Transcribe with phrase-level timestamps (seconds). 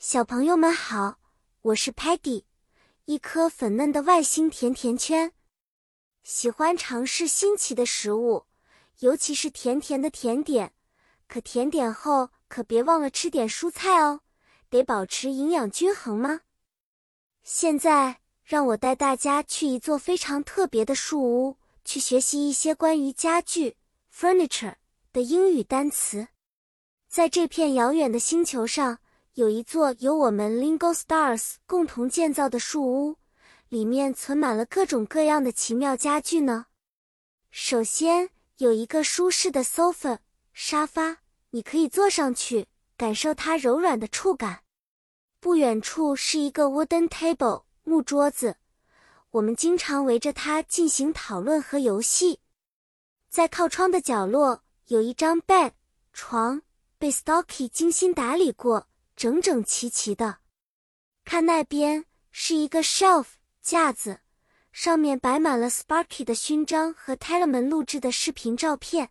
[0.00, 1.18] 小朋友们好，
[1.60, 2.44] 我是 Patty，
[3.06, 5.32] 一颗粉嫩的外星甜甜圈，
[6.22, 8.46] 喜欢尝试新奇的食物，
[9.00, 10.72] 尤其是甜甜的甜点。
[11.26, 14.20] 可甜点后可别忘了吃点蔬菜哦，
[14.70, 16.42] 得保持营养均衡吗？
[17.42, 23.76] 现在让我带大家去一座非常特别的树屋，去学习一些关于家具
[24.14, 24.76] （furniture）
[25.12, 26.28] 的英语单词。
[27.08, 29.00] 在这片遥远的星球上。
[29.38, 33.18] 有一座由我们 Lingo Stars 共同建造的树屋，
[33.68, 36.66] 里面存满了各种各样的奇妙家具呢。
[37.52, 40.18] 首先有一个舒适的 sofa
[40.52, 41.18] 沙发，
[41.50, 42.66] 你可以坐上去，
[42.96, 44.64] 感受它柔软的触感。
[45.38, 48.56] 不远处是一个 wooden table 木桌子，
[49.30, 52.40] 我们经常围着它进行讨论和游戏。
[53.30, 55.70] 在靠窗的角落有一张 bed
[56.12, 56.62] 床，
[56.98, 58.87] 被 Stocky 精心打理过。
[59.18, 60.38] 整整齐齐的，
[61.24, 64.20] 看那边是一个 shelf 架子，
[64.70, 69.10] 上面摆满了 Sparky 的勋章和 Tellerman 录制的视频照片。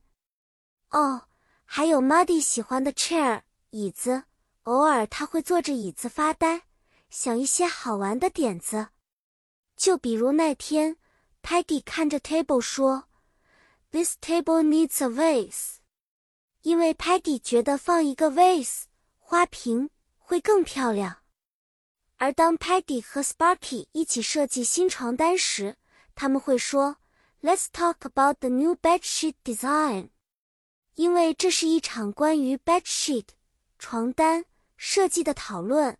[0.91, 1.27] 哦，
[1.65, 3.41] 还有 Muddy 喜欢的 chair
[3.71, 4.23] 椅子，
[4.63, 6.61] 偶尔他会坐着椅子发呆，
[7.09, 8.87] 想一些好玩的点子。
[9.75, 10.95] 就比如那天
[11.43, 13.09] ，Peggy 看着 table 说
[13.91, 15.79] ：“This table needs a vase。”
[16.63, 18.83] 因为 Peggy 觉得放一个 vase
[19.17, 19.89] 花瓶。
[20.27, 21.19] 会更漂亮。
[22.17, 25.77] 而当 Paddy 和 Sparky 一起设计新床单时，
[26.15, 26.97] 他们会说
[27.41, 30.09] ：“Let's talk about the new bed sheet design。”
[30.95, 33.27] 因为这是一场关于 bed sheet
[33.79, 34.43] 床单
[34.75, 35.97] 设计的讨论。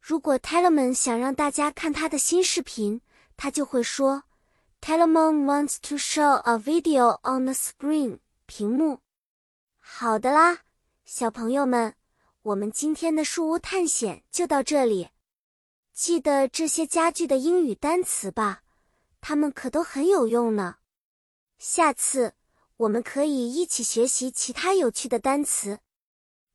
[0.00, 3.00] 如果 Telemon 想让大家看他的新视频，
[3.36, 4.24] 他就会说
[4.80, 8.98] ：“Telemon wants to show a video on the screen 屏幕。”
[9.78, 10.62] 好的啦，
[11.04, 11.94] 小朋友们。
[12.46, 15.08] 我们今天的树屋探险就到这里，
[15.92, 18.62] 记得这些家具的英语单词吧，
[19.20, 20.76] 它们可都很有用呢。
[21.58, 22.34] 下次
[22.76, 25.80] 我们可以一起学习其他有趣的单词。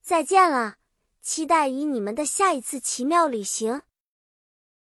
[0.02, 0.78] 再见了，
[1.22, 3.82] 期待与你们的下一次奇妙旅行。